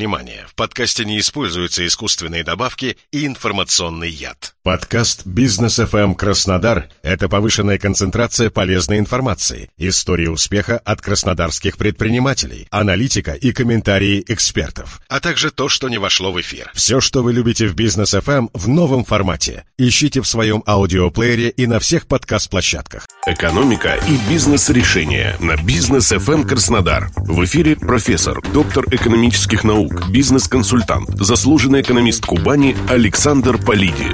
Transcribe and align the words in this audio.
внимание, 0.00 0.46
в 0.48 0.54
подкасте 0.54 1.04
не 1.04 1.20
используются 1.20 1.86
искусственные 1.86 2.42
добавки 2.42 2.96
и 3.12 3.26
информационный 3.26 4.08
яд. 4.08 4.54
Подкаст 4.62 5.26
«Бизнес 5.26 5.78
FM 5.78 6.14
Краснодар»— 6.14 6.88
это 7.02 7.28
повышенная 7.28 7.76
концентрация 7.76 8.48
полезной 8.48 8.98
информации, 8.98 9.68
истории 9.76 10.26
успеха 10.26 10.78
от 10.78 11.02
краснодарских 11.02 11.76
предпринимателей, 11.76 12.66
аналитика 12.70 13.32
и 13.32 13.52
комментарии 13.52 14.24
экспертов, 14.26 15.02
а 15.08 15.20
также 15.20 15.50
то, 15.50 15.68
что 15.68 15.90
не 15.90 15.98
вошло 15.98 16.32
в 16.32 16.40
эфир. 16.40 16.70
Все, 16.74 17.00
что 17.00 17.22
вы 17.22 17.34
любите 17.34 17.66
в 17.66 17.74
«Бизнес 17.74 18.14
FM» 18.14 18.48
в 18.54 18.68
новом 18.68 19.04
формате. 19.04 19.64
Ищите 19.76 20.22
в 20.22 20.26
своем 20.26 20.62
аудиоплеере 20.66 21.50
и 21.50 21.66
на 21.66 21.78
всех 21.78 22.06
подкаст-площадках. 22.06 23.06
Экономика 23.26 23.98
и 24.08 24.30
бизнес-решения 24.30 25.36
на 25.40 25.56
«Бизнес 25.62 26.10
FM 26.10 26.46
Краснодар». 26.46 27.10
В 27.16 27.44
эфире 27.44 27.76
профессор, 27.76 28.40
доктор 28.52 28.86
экономических 28.90 29.64
наук, 29.64 29.89
бизнес-консультант, 30.10 31.10
заслуженный 31.18 31.82
экономист 31.82 32.24
Кубани 32.26 32.76
Александр 32.88 33.58
Полиди. 33.58 34.06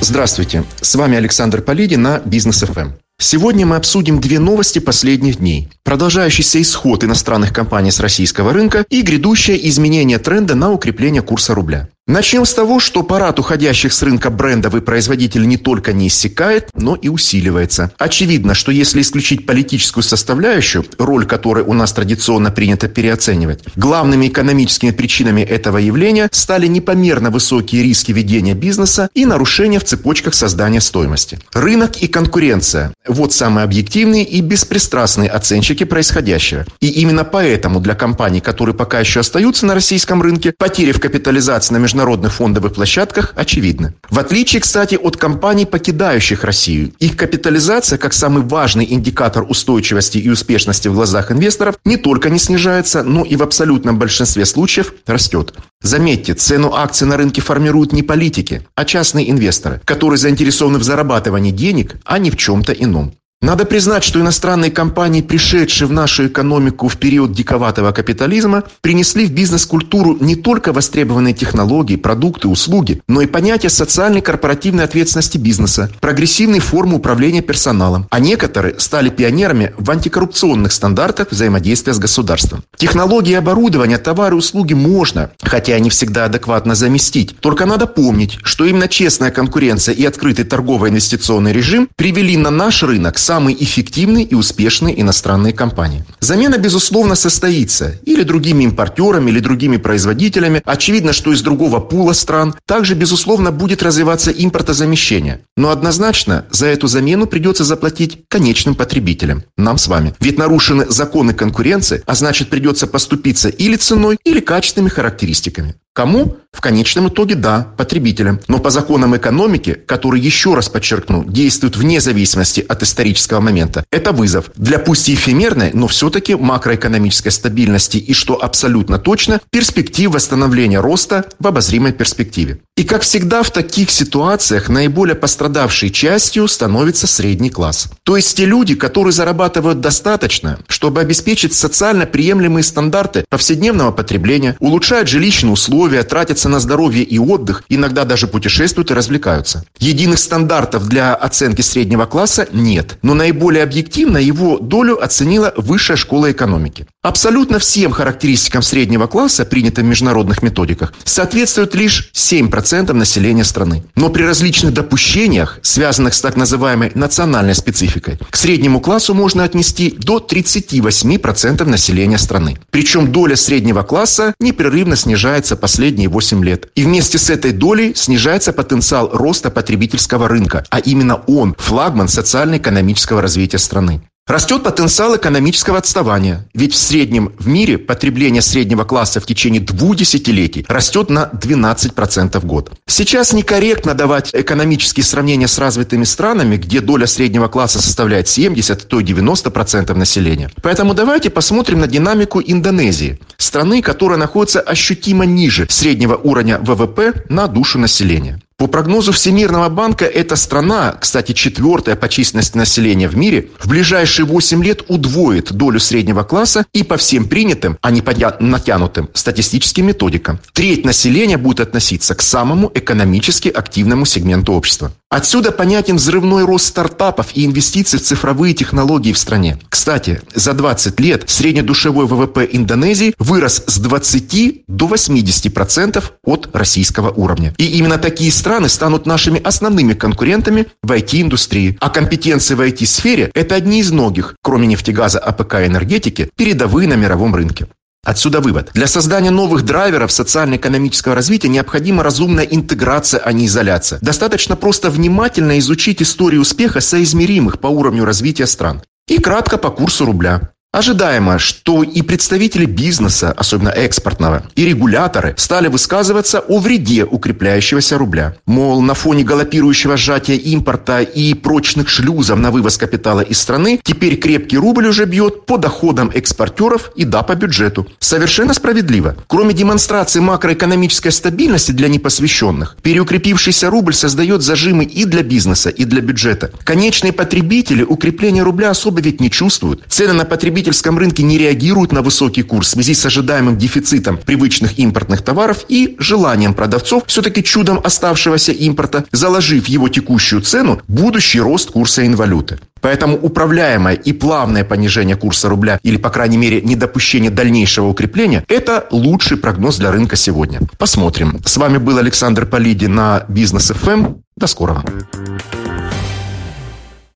Здравствуйте, 0.00 0.64
с 0.80 0.94
вами 0.94 1.16
Александр 1.16 1.62
Полиди 1.62 1.96
на 1.96 2.20
Бизнес 2.24 2.62
ФМ. 2.62 2.90
Сегодня 3.18 3.64
мы 3.64 3.76
обсудим 3.76 4.20
две 4.20 4.38
новости 4.38 4.80
последних 4.80 5.36
дней. 5.36 5.68
Продолжающийся 5.84 6.60
исход 6.60 7.04
иностранных 7.04 7.52
компаний 7.52 7.92
с 7.92 8.00
российского 8.00 8.52
рынка 8.52 8.84
и 8.90 9.02
грядущее 9.02 9.68
изменение 9.68 10.18
тренда 10.18 10.54
на 10.54 10.72
укрепление 10.72 11.22
курса 11.22 11.54
рубля. 11.54 11.88
Начнем 12.06 12.44
с 12.44 12.52
того, 12.52 12.80
что 12.80 13.02
парад 13.02 13.38
уходящих 13.38 13.90
с 13.90 14.02
рынка 14.02 14.28
брендов 14.28 14.74
и 14.74 14.82
производителей 14.82 15.46
не 15.46 15.56
только 15.56 15.94
не 15.94 16.08
иссякает, 16.08 16.68
но 16.74 16.96
и 16.96 17.08
усиливается. 17.08 17.92
Очевидно, 17.96 18.52
что 18.52 18.70
если 18.72 19.00
исключить 19.00 19.46
политическую 19.46 20.04
составляющую, 20.04 20.84
роль 20.98 21.24
которой 21.24 21.64
у 21.64 21.72
нас 21.72 21.94
традиционно 21.94 22.50
принято 22.50 22.88
переоценивать, 22.88 23.64
главными 23.74 24.28
экономическими 24.28 24.90
причинами 24.90 25.40
этого 25.40 25.78
явления 25.78 26.28
стали 26.30 26.66
непомерно 26.66 27.30
высокие 27.30 27.82
риски 27.82 28.12
ведения 28.12 28.52
бизнеса 28.52 29.08
и 29.14 29.24
нарушения 29.24 29.78
в 29.78 29.84
цепочках 29.84 30.34
создания 30.34 30.82
стоимости. 30.82 31.38
Рынок 31.54 32.02
и 32.02 32.06
конкуренция– 32.06 32.92
вот 33.08 33.32
самые 33.32 33.64
объективные 33.64 34.24
и 34.24 34.42
беспристрастные 34.42 35.30
оценщики 35.30 35.84
происходящего. 35.84 36.66
И 36.80 36.88
именно 36.88 37.24
поэтому 37.24 37.80
для 37.80 37.94
компаний, 37.94 38.42
которые 38.42 38.76
пока 38.76 39.00
еще 39.00 39.20
остаются 39.20 39.64
на 39.64 39.72
российском 39.72 40.20
рынке, 40.20 40.52
потери 40.52 40.92
в 40.92 41.00
капитализации 41.00 41.72
на 41.72 41.78
международном 41.78 41.93
международных 41.94 42.32
фондовых 42.32 42.74
площадках 42.74 43.32
очевидны. 43.36 43.94
В 44.10 44.18
отличие, 44.18 44.60
кстати, 44.60 44.96
от 44.96 45.16
компаний, 45.16 45.64
покидающих 45.64 46.42
Россию, 46.42 46.92
их 46.98 47.16
капитализация, 47.16 47.98
как 47.98 48.12
самый 48.12 48.42
важный 48.42 48.84
индикатор 48.92 49.44
устойчивости 49.48 50.18
и 50.18 50.28
успешности 50.28 50.88
в 50.88 50.94
глазах 50.94 51.30
инвесторов, 51.30 51.76
не 51.84 51.96
только 51.96 52.30
не 52.30 52.38
снижается, 52.38 53.04
но 53.04 53.24
и 53.24 53.36
в 53.36 53.42
абсолютном 53.42 53.98
большинстве 53.98 54.44
случаев 54.44 54.92
растет. 55.06 55.54
Заметьте, 55.82 56.34
цену 56.34 56.72
акций 56.74 57.06
на 57.06 57.16
рынке 57.16 57.40
формируют 57.40 57.92
не 57.92 58.02
политики, 58.02 58.66
а 58.74 58.84
частные 58.84 59.30
инвесторы, 59.30 59.80
которые 59.84 60.18
заинтересованы 60.18 60.78
в 60.78 60.82
зарабатывании 60.82 61.52
денег, 61.52 61.96
а 62.04 62.18
не 62.18 62.30
в 62.30 62.36
чем-то 62.36 62.72
ином. 62.72 63.14
Надо 63.44 63.66
признать, 63.66 64.04
что 64.04 64.22
иностранные 64.22 64.70
компании, 64.70 65.20
пришедшие 65.20 65.86
в 65.86 65.92
нашу 65.92 66.28
экономику 66.28 66.88
в 66.88 66.96
период 66.96 67.32
диковатого 67.32 67.92
капитализма, 67.92 68.64
принесли 68.80 69.26
в 69.26 69.32
бизнес-культуру 69.32 70.16
не 70.18 70.34
только 70.34 70.72
востребованные 70.72 71.34
технологии, 71.34 71.96
продукты, 71.96 72.48
услуги, 72.48 73.02
но 73.06 73.20
и 73.20 73.26
понятие 73.26 73.68
социальной 73.68 74.22
корпоративной 74.22 74.84
ответственности 74.84 75.36
бизнеса, 75.36 75.90
прогрессивные 76.00 76.62
формы 76.62 76.96
управления 76.96 77.42
персоналом, 77.42 78.06
а 78.08 78.18
некоторые 78.18 78.80
стали 78.80 79.10
пионерами 79.10 79.74
в 79.76 79.90
антикоррупционных 79.90 80.72
стандартах 80.72 81.30
взаимодействия 81.30 81.92
с 81.92 81.98
государством. 81.98 82.64
Технологии 82.78 83.34
оборудования, 83.34 83.98
товары 83.98 84.36
и 84.36 84.38
услуги 84.38 84.72
можно, 84.72 85.32
хотя 85.42 85.78
не 85.80 85.90
всегда 85.90 86.24
адекватно 86.24 86.74
заместить. 86.74 87.38
Только 87.40 87.66
надо 87.66 87.86
помнить, 87.86 88.38
что 88.42 88.64
именно 88.64 88.88
честная 88.88 89.30
конкуренция 89.30 89.94
и 89.94 90.02
открытый 90.06 90.46
торгово-инвестиционный 90.46 91.52
режим 91.52 91.90
привели 91.94 92.38
на 92.38 92.48
наш 92.48 92.82
рынок 92.82 93.18
самые 93.34 93.60
эффективные 93.64 94.24
и 94.24 94.36
успешные 94.36 95.00
иностранные 95.00 95.52
компании. 95.52 96.04
Замена, 96.20 96.56
безусловно, 96.56 97.16
состоится 97.16 97.98
или 98.04 98.22
другими 98.22 98.62
импортерами, 98.62 99.28
или 99.32 99.40
другими 99.40 99.76
производителями. 99.76 100.62
Очевидно, 100.64 101.12
что 101.12 101.32
из 101.32 101.42
другого 101.42 101.80
пула 101.80 102.12
стран 102.12 102.54
также, 102.64 102.94
безусловно, 102.94 103.50
будет 103.50 103.82
развиваться 103.82 104.30
импортозамещение. 104.30 105.40
Но 105.56 105.70
однозначно 105.70 106.44
за 106.52 106.66
эту 106.66 106.86
замену 106.86 107.26
придется 107.26 107.64
заплатить 107.64 108.20
конечным 108.28 108.76
потребителям, 108.76 109.42
нам 109.56 109.78
с 109.78 109.88
вами. 109.88 110.14
Ведь 110.20 110.38
нарушены 110.38 110.86
законы 110.88 111.34
конкуренции, 111.34 112.04
а 112.06 112.14
значит 112.14 112.50
придется 112.50 112.86
поступиться 112.86 113.48
или 113.48 113.74
ценой, 113.74 114.16
или 114.22 114.38
качественными 114.38 114.90
характеристиками. 114.90 115.74
Кому? 115.94 116.38
В 116.50 116.60
конечном 116.60 117.08
итоге 117.08 117.36
да, 117.36 117.68
потребителям. 117.76 118.40
Но 118.48 118.58
по 118.58 118.70
законам 118.70 119.16
экономики, 119.16 119.74
которые, 119.86 120.22
еще 120.22 120.54
раз 120.54 120.68
подчеркну, 120.68 121.24
действуют 121.24 121.76
вне 121.76 122.00
зависимости 122.00 122.64
от 122.68 122.82
исторического 122.82 123.38
момента, 123.38 123.84
это 123.92 124.10
вызов 124.10 124.50
для 124.56 124.80
пусть 124.80 125.08
и 125.08 125.14
эфемерной, 125.14 125.70
но 125.72 125.86
все-таки 125.86 126.34
макроэкономической 126.34 127.30
стабильности 127.30 127.98
и, 127.98 128.12
что 128.12 128.42
абсолютно 128.42 128.98
точно, 128.98 129.40
перспектив 129.50 130.12
восстановления 130.12 130.80
роста 130.80 131.26
в 131.38 131.46
обозримой 131.46 131.92
перспективе. 131.92 132.58
И 132.76 132.82
как 132.82 133.02
всегда 133.02 133.44
в 133.44 133.52
таких 133.52 133.88
ситуациях 133.88 134.68
наиболее 134.68 135.14
пострадавшей 135.14 135.90
частью 135.90 136.48
становится 136.48 137.06
средний 137.06 137.50
класс. 137.50 137.88
То 138.02 138.16
есть 138.16 138.36
те 138.36 138.46
люди, 138.46 138.74
которые 138.74 139.12
зарабатывают 139.12 139.78
достаточно, 139.78 140.58
чтобы 140.66 141.00
обеспечить 141.00 141.54
социально 141.54 142.04
приемлемые 142.04 142.64
стандарты 142.64 143.26
повседневного 143.28 143.92
потребления, 143.92 144.56
улучшают 144.58 145.08
жилищные 145.08 145.52
условия, 145.52 146.02
тратятся 146.02 146.48
на 146.48 146.58
здоровье 146.58 147.04
и 147.04 147.16
отдых, 147.16 147.62
иногда 147.68 148.04
даже 148.04 148.26
путешествуют 148.26 148.90
и 148.90 148.94
развлекаются. 148.94 149.64
Единых 149.78 150.18
стандартов 150.18 150.88
для 150.88 151.14
оценки 151.14 151.60
среднего 151.60 152.06
класса 152.06 152.48
нет, 152.50 152.98
но 153.02 153.14
наиболее 153.14 153.62
объективно 153.62 154.18
его 154.18 154.58
долю 154.58 155.00
оценила 155.00 155.54
Высшая 155.56 155.96
школа 155.96 156.32
экономики. 156.32 156.88
Абсолютно 157.02 157.60
всем 157.60 157.92
характеристикам 157.92 158.62
среднего 158.62 159.06
класса, 159.06 159.44
принятым 159.44 159.86
в 159.86 159.90
международных 159.90 160.42
методиках, 160.42 160.92
соответствует 161.04 161.76
лишь 161.76 162.10
7% 162.12 162.63
населения 162.72 163.44
страны. 163.44 163.84
Но 163.94 164.08
при 164.08 164.22
различных 164.22 164.72
допущениях, 164.72 165.58
связанных 165.62 166.14
с 166.14 166.20
так 166.20 166.36
называемой 166.36 166.92
национальной 166.94 167.54
спецификой, 167.54 168.18
к 168.30 168.36
среднему 168.36 168.80
классу 168.80 169.12
можно 169.12 169.44
отнести 169.44 169.94
до 169.98 170.18
38% 170.18 171.64
населения 171.64 172.18
страны. 172.18 172.58
Причем 172.70 173.12
доля 173.12 173.36
среднего 173.36 173.82
класса 173.82 174.34
непрерывно 174.40 174.96
снижается 174.96 175.56
по 175.56 175.68
последние 175.74 176.08
8 176.08 176.44
лет. 176.44 176.68
И 176.76 176.84
вместе 176.84 177.18
с 177.18 177.30
этой 177.30 177.50
долей 177.50 177.94
снижается 177.96 178.52
потенциал 178.52 179.10
роста 179.12 179.50
потребительского 179.50 180.28
рынка, 180.28 180.64
а 180.70 180.78
именно 180.78 181.16
он– 181.26 181.56
флагман 181.58 182.06
социально-экономического 182.06 183.20
развития 183.20 183.58
страны. 183.58 184.00
Растет 184.26 184.62
потенциал 184.62 185.14
экономического 185.18 185.76
отставания, 185.76 186.48
ведь 186.54 186.72
в 186.72 186.78
среднем 186.78 187.34
в 187.38 187.46
мире 187.46 187.76
потребление 187.76 188.40
среднего 188.40 188.84
класса 188.84 189.20
в 189.20 189.26
течение 189.26 189.60
двух 189.60 189.96
десятилетий 189.96 190.64
растет 190.66 191.10
на 191.10 191.30
12% 191.30 192.40
в 192.40 192.44
год. 192.46 192.72
Сейчас 192.86 193.34
некорректно 193.34 193.92
давать 193.92 194.30
экономические 194.32 195.04
сравнения 195.04 195.46
с 195.46 195.58
развитыми 195.58 196.04
странами, 196.04 196.56
где 196.56 196.80
доля 196.80 197.06
среднего 197.06 197.48
класса 197.48 197.82
составляет 197.82 198.26
70, 198.26 198.88
то 198.88 198.98
и 198.98 199.04
90% 199.04 199.94
населения. 199.94 200.50
Поэтому 200.62 200.94
давайте 200.94 201.28
посмотрим 201.28 201.80
на 201.80 201.86
динамику 201.86 202.40
Индонезии, 202.40 203.20
страны, 203.36 203.82
которая 203.82 204.16
находится 204.16 204.62
ощутимо 204.62 205.26
ниже 205.26 205.66
среднего 205.68 206.16
уровня 206.16 206.58
ВВП 206.62 207.12
на 207.28 207.46
душу 207.46 207.78
населения. 207.78 208.40
По 208.64 208.68
прогнозу 208.68 209.12
Всемирного 209.12 209.68
банка, 209.68 210.06
эта 210.06 210.36
страна, 210.36 210.96
кстати, 210.98 211.32
четвертая 211.32 211.96
по 211.96 212.08
численности 212.08 212.56
населения 212.56 213.08
в 213.08 213.14
мире, 213.14 213.50
в 213.58 213.68
ближайшие 213.68 214.24
8 214.24 214.64
лет 214.64 214.84
удвоит 214.88 215.52
долю 215.52 215.78
среднего 215.78 216.22
класса 216.22 216.64
и 216.72 216.82
по 216.82 216.96
всем 216.96 217.28
принятым, 217.28 217.76
а 217.82 217.90
не 217.90 218.00
по 218.00 218.14
натянутым 218.40 219.10
статистическим 219.12 219.88
методикам. 219.88 220.38
Треть 220.54 220.86
населения 220.86 221.36
будет 221.36 221.60
относиться 221.60 222.14
к 222.14 222.22
самому 222.22 222.72
экономически 222.74 223.50
активному 223.50 224.06
сегменту 224.06 224.54
общества. 224.54 224.92
Отсюда 225.14 225.52
понятен 225.52 225.94
взрывной 225.94 226.44
рост 226.44 226.66
стартапов 226.66 227.28
и 227.36 227.46
инвестиций 227.46 228.00
в 228.00 228.02
цифровые 228.02 228.52
технологии 228.52 229.12
в 229.12 229.18
стране. 229.18 229.60
Кстати, 229.68 230.20
за 230.34 230.54
20 230.54 230.98
лет 230.98 231.30
среднедушевой 231.30 232.06
ВВП 232.06 232.48
Индонезии 232.50 233.14
вырос 233.20 233.62
с 233.64 233.78
20 233.78 234.64
до 234.66 234.88
80% 234.88 236.02
от 236.24 236.50
российского 236.52 237.12
уровня. 237.12 237.54
И 237.58 237.78
именно 237.78 237.98
такие 237.98 238.32
страны 238.32 238.68
станут 238.68 239.06
нашими 239.06 239.40
основными 239.40 239.94
конкурентами 239.94 240.66
в 240.82 240.90
IT-индустрии. 240.90 241.76
А 241.78 241.90
компетенции 241.90 242.56
в 242.56 242.60
IT-сфере– 242.60 243.30
это 243.34 243.54
одни 243.54 243.78
из 243.78 243.92
многих, 243.92 244.34
кроме 244.42 244.66
нефтегаза, 244.66 245.20
АПК 245.20 245.60
и 245.60 245.66
энергетики, 245.66 246.28
передовые 246.34 246.88
на 246.88 246.94
мировом 246.94 247.36
рынке. 247.36 247.68
Отсюда 248.04 248.40
вывод. 248.40 248.70
Для 248.74 248.86
создания 248.86 249.30
новых 249.30 249.64
драйверов 249.64 250.12
социально-экономического 250.12 251.14
развития 251.14 251.48
необходима 251.48 252.02
разумная 252.02 252.44
интеграция, 252.44 253.20
а 253.20 253.32
не 253.32 253.46
изоляция. 253.46 253.98
Достаточно 254.02 254.56
просто 254.56 254.90
внимательно 254.90 255.58
изучить 255.58 256.02
историю 256.02 256.42
успеха 256.42 256.80
соизмеримых 256.80 257.58
по 257.58 257.68
уровню 257.68 258.04
развития 258.04 258.46
стран. 258.46 258.82
И 259.08 259.18
кратко 259.18 259.58
по 259.58 259.70
курсу 259.70 260.04
рубля. 260.04 260.52
Ожидаемо, 260.74 261.38
что 261.38 261.84
и 261.84 262.02
представители 262.02 262.64
бизнеса, 262.64 263.30
особенно 263.30 263.68
экспортного, 263.68 264.42
и 264.56 264.64
регуляторы 264.64 265.34
стали 265.36 265.68
высказываться 265.68 266.40
о 266.40 266.58
вреде 266.58 267.04
укрепляющегося 267.04 267.96
рубля. 267.96 268.34
Мол, 268.44 268.82
на 268.82 268.94
фоне 268.94 269.22
галопирующего 269.22 269.96
сжатия 269.96 270.34
импорта 270.34 271.02
и 271.02 271.32
прочных 271.34 271.88
шлюзов 271.88 272.40
на 272.40 272.50
вывоз 272.50 272.76
капитала 272.76 273.20
из 273.20 273.38
страны, 273.40 273.78
теперь 273.84 274.16
крепкий 274.16 274.58
рубль 274.58 274.88
уже 274.88 275.04
бьет 275.04 275.46
по 275.46 275.58
доходам 275.58 276.10
экспортеров 276.12 276.90
и 276.96 277.04
да, 277.04 277.22
по 277.22 277.36
бюджету. 277.36 277.86
Совершенно 278.00 278.52
справедливо. 278.52 279.14
Кроме 279.28 279.54
демонстрации 279.54 280.18
макроэкономической 280.18 281.12
стабильности 281.12 281.70
для 281.70 281.86
непосвященных, 281.86 282.78
переукрепившийся 282.82 283.70
рубль 283.70 283.94
создает 283.94 284.42
зажимы 284.42 284.82
и 284.82 285.04
для 285.04 285.22
бизнеса, 285.22 285.70
и 285.70 285.84
для 285.84 286.00
бюджета. 286.00 286.50
Конечные 286.64 287.12
потребители 287.12 287.84
укрепления 287.84 288.42
рубля 288.42 288.70
особо 288.70 289.00
ведь 289.00 289.20
не 289.20 289.30
чувствуют. 289.30 289.84
Цены 289.88 290.14
на 290.14 290.24
потребителей 290.24 290.63
потребительском 290.64 290.98
рынке 290.98 291.22
не 291.22 291.36
реагируют 291.36 291.92
на 291.92 292.00
высокий 292.00 292.42
курс 292.42 292.68
в 292.68 292.70
связи 292.70 292.94
с 292.94 293.04
ожидаемым 293.04 293.58
дефицитом 293.58 294.16
привычных 294.16 294.78
импортных 294.78 295.20
товаров 295.20 295.66
и 295.68 295.94
желанием 295.98 296.54
продавцов 296.54 297.02
все-таки 297.06 297.44
чудом 297.44 297.80
оставшегося 297.84 298.52
импорта, 298.52 299.04
заложив 299.12 299.66
его 299.66 299.88
текущую 299.90 300.40
цену, 300.40 300.80
будущий 300.88 301.40
рост 301.40 301.70
курса 301.70 302.06
инвалюты. 302.06 302.58
Поэтому 302.80 303.16
управляемое 303.16 303.94
и 303.94 304.12
плавное 304.14 304.64
понижение 304.64 305.16
курса 305.16 305.50
рубля 305.50 305.78
или, 305.82 305.98
по 305.98 306.08
крайней 306.08 306.38
мере, 306.38 306.62
недопущение 306.62 307.30
дальнейшего 307.30 307.88
укрепления– 307.88 308.42
это 308.48 308.86
лучший 308.90 309.36
прогноз 309.36 309.76
для 309.76 309.90
рынка 309.90 310.16
сегодня. 310.16 310.60
Посмотрим. 310.78 311.40
С 311.44 311.58
вами 311.58 311.76
был 311.76 311.98
Александр 311.98 312.46
Полиди 312.46 312.86
на 312.86 313.26
Бизнес 313.28 313.70
ФМ. 313.70 314.14
До 314.36 314.46
скорого. 314.46 314.82